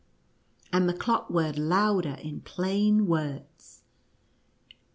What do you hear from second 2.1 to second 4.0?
in plain words.